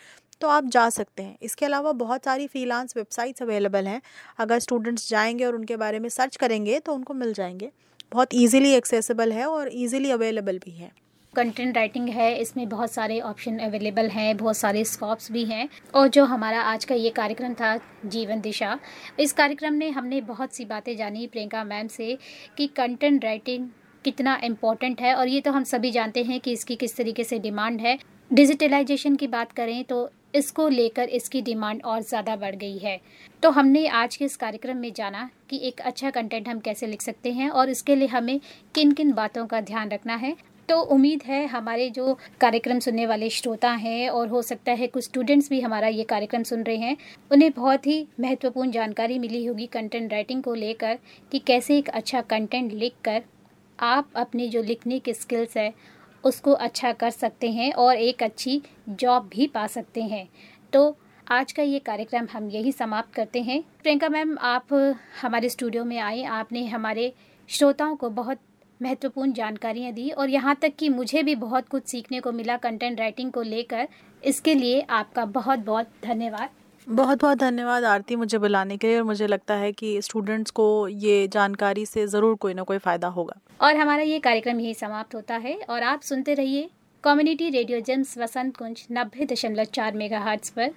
तो 0.40 0.48
आप 0.48 0.64
जा 0.66 0.88
सकते 0.90 1.22
हैं। 1.22 1.36
इसके 1.42 1.66
अलावा 1.66 1.92
बहुत 1.92 2.24
सारी 2.24 2.46
फ्रीलांस 2.46 2.96
वेबसाइट्स 2.96 3.42
अवेलेबल 3.42 3.86
हैं। 3.86 4.00
अगर 4.38 4.58
स्टूडेंट्स 4.58 5.08
जाएँगे 5.10 5.44
और 5.44 5.54
उनके 5.54 5.76
बारे 5.76 5.98
में 5.98 6.08
सर्च 6.08 6.36
करेंगे 6.36 6.78
तो 6.78 6.94
उनको 6.94 7.14
मिल 7.14 7.32
जाएँगे। 7.32 7.70
बहुत 8.12 8.34
ईजिली 8.34 8.72
एक्सेसिबल 8.72 9.32
है 9.32 9.46
और 9.46 9.70
ईजिली 9.72 10.10
अवेलेबल 10.10 10.58
भी 10.58 10.70
है। 10.70 10.90
कंटेंट 11.34 11.76
राइटिंग 11.76 12.08
है, 12.08 12.34
इसमें 12.36 12.68
बहुत 12.68 12.92
सारे 12.92 13.18
ऑप्शन 13.20 13.58
अवेलेबल 13.58 14.08
हैं, 14.08 14.36
बहुत 14.36 14.56
सारे 14.56 14.84
स्कॉप्स 14.84 15.30
भी 15.32 15.44
हैं। 15.44 15.68
और 15.94 16.08
जो 16.08 16.24
हमारा 16.24 16.60
आज 16.62 16.84
का 16.84 16.94
ये 16.94 17.10
कार्यक्रम 17.10 17.54
था, 17.54 17.76
जीवन 18.06 18.40
दिशा, 18.40 18.78
इस 19.20 19.32
कार्यक्रम 19.32 19.74
में 19.74 19.90
हमने 19.90 20.20
बहुत 20.20 20.54
सी 20.54 20.64
बातें 20.64 20.96
जानी 20.96 21.26
प्रियंका 21.26 21.64
मैम 21.64 21.88
से 21.88 22.18
कि 22.56 22.66
कंटेंट 22.66 23.24
राइटिंग 23.24 23.68
कितना 24.04 24.40
इम्पोर्टेंट 24.44 25.00
है। 25.00 25.14
और 25.14 25.28
ये 25.28 25.40
तो 25.40 25.50
हम 25.50 25.64
सभी 25.64 25.90
जानते 25.90 26.22
हैं 26.22 26.40
कि 26.40 26.52
इसकी 26.52 26.76
किस 26.76 26.96
तरीके 26.96 27.24
से 27.24 27.38
डिमांड 27.38 27.80
है। 27.80 27.98
डिजिटलाइजेशन 28.30 29.16
की 29.16 29.26
बात 29.26 29.52
करें 29.52 29.82
तो 29.84 30.08
इसको 30.34 30.68
लेकर 30.68 31.08
इसकी 31.10 31.42
डिमांड 31.42 31.82
और 31.84 32.00
ज़्यादा 32.02 32.36
बढ़ 32.36 32.54
गई 32.56 32.78
है। 32.78 33.00
तो 33.42 33.50
हमने 33.50 33.86
आज 33.88 34.16
के 34.16 34.24
इस 34.24 34.36
कार्यक्रम 34.36 34.76
में 34.76 34.92
जाना 34.92 35.28
कि 35.50 35.60
एक 35.64 35.80
अच्छा 35.82 36.10
कंटेंट 36.10 36.48
हम 36.48 36.60
कैसे 36.60 36.86
लिख 36.86 37.02
सकते 37.02 37.32
हैं 37.32 37.50
और 37.50 37.70
इसके 37.70 37.96
लिए 37.96 38.08
हमें 38.08 38.40
किन 38.74 38.92
किन 38.92 39.12
बातों 39.12 39.46
का 39.46 39.60
ध्यान 39.62 39.90
रखना 39.90 40.14
है। 40.16 40.36
तो 40.68 40.80
उम्मीद 40.82 41.22
है 41.22 41.44
हमारे 41.46 41.88
जो 41.90 42.16
कार्यक्रम 42.40 42.78
सुनने 42.78 43.06
वाले 43.06 43.28
श्रोता 43.30 43.70
हैं 43.72 44.08
और 44.10 44.28
हो 44.28 44.40
सकता 44.42 44.72
है 44.72 44.86
कुछ 44.86 45.04
स्टूडेंट्स 45.04 45.48
भी 45.50 45.60
हमारा 45.60 45.88
ये 45.88 46.04
कार्यक्रम 46.04 46.42
सुन 46.42 46.62
रहे 46.62 46.76
हैं, 46.76 46.96
उन्हें 47.30 47.50
बहुत 47.52 47.86
ही 47.86 48.06
महत्वपूर्ण 48.20 48.70
जानकारी 48.70 49.18
मिली 49.18 49.44
होगी 49.44 49.66
कंटेंट 49.68 50.12
राइटिंग 50.12 50.42
को 50.42 50.54
लेकर 50.54 50.98
कि 51.32 51.38
कैसे 51.38 51.78
एक 51.78 51.88
अच्छा 51.90 52.20
कंटेंट 52.22 52.72
लिख 52.72 52.94
कर 53.04 53.22
आप 53.78 54.08
अपने 54.16 54.48
जो 54.48 54.62
लिखने 54.62 54.98
की 54.98 55.12
स्किल्स 55.14 55.56
है 55.56 55.72
उसको 56.24 56.52
अच्छा 56.52 56.92
कर 56.92 57.10
सकते 57.10 57.50
हैं 57.50 57.72
और 57.72 57.96
एक 57.96 58.22
अच्छी 58.22 58.60
जॉब 58.90 59.28
भी 59.28 59.46
पा 59.46 59.66
सकते 59.66 60.02
हैं। 60.02 60.28
तो 60.72 60.96
आज 61.26 61.52
का 61.52 61.62
ये 61.62 61.78
कार्यक्रम 61.78 62.26
हम 62.32 62.48
यही 62.50 62.72
समाप्त 62.72 63.14
करते 63.14 63.42
हैं। 63.42 63.62
प्रियंका 63.82 64.08
मैम, 64.08 64.36
आप 64.40 64.72
हमारे 65.22 65.48
स्टूडियो 65.48 65.84
में 65.84 65.98
आए, 65.98 66.22
आपने 66.22 66.64
हमारे 66.66 67.12
श्रोताओं 67.48 67.96
को 67.96 68.10
बहुत 68.10 68.38
महत्वपूर्ण 68.82 69.32
जानकारियाँ 69.32 69.92
दी 69.92 70.10
और 70.10 70.30
यहाँ 70.30 70.54
तक 70.54 70.74
कि 70.78 70.88
मुझे 70.88 71.22
भी 71.22 71.34
बहुत 71.34 71.68
कुछ 71.68 71.86
सीखने 71.86 72.20
को 72.20 72.32
मिला 72.32 72.56
कंटेंट 72.56 73.00
राइटिंग 73.00 73.32
को 73.32 73.42
लेकर। 73.42 73.88
इसके 74.22 74.54
लिए 74.54 74.80
आपका 74.80 75.24
बहुत 75.24 75.58
बहुत 75.58 75.88
धन्यवाद। 76.04 76.50
बहुत 76.86 77.20
बहुत 77.20 77.38
धन्यवाद 77.38 77.84
आरती 77.84 78.16
मुझे 78.16 78.38
बुलाने 78.38 78.76
के 78.76 78.86
लिए 78.86 78.96
और 78.98 79.04
मुझे 79.04 79.26
लगता 79.26 79.54
है 79.54 79.70
कि 79.72 80.00
स्टूडेंट्स 80.02 80.50
को 80.50 80.66
ये 80.88 81.28
जानकारी 81.28 81.84
से 81.86 82.06
ज़रूर 82.06 82.34
कोई 82.36 82.54
ना 82.54 82.62
कोई 82.62 82.78
फ़ायदा 82.78 83.08
होगा। 83.08 83.38
और 83.60 83.76
हमारा 83.76 84.02
ये 84.02 84.18
कार्यक्रम 84.18 84.60
यही 84.60 84.74
समाप्त 84.74 85.14
होता 85.14 85.36
है 85.36 85.54
और 85.70 85.82
आप 85.82 86.02
सुनते 86.02 86.34
रहिए 86.34 86.68
community 87.04 87.48
radio 87.50 87.80
JIMS 87.80 88.16
Vasant 88.18 88.56
Kunj 88.56 88.86
नब्बे 88.92 89.26
दशमलव 89.26 89.64
चार 89.74 89.94
मेगा 89.94 90.34
पर। 90.56 90.70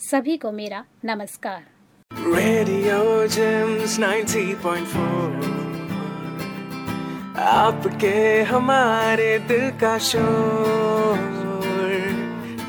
सभी 0.00 0.36
को 0.36 0.52
मेरा 0.52 0.84
नमस्कार। 1.04 1.62
रेडियो 2.10 3.26
जेम्स 3.28 3.98
90.4 4.00 5.56
आपके 7.48 8.42
हमारे 8.44 9.38
दिल 9.48 9.70
का 9.80 9.98
शोर। 10.04 11.37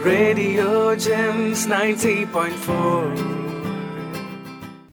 रेडियो 0.05 0.95
जेम्स 0.95 1.67
90.4 1.67 3.38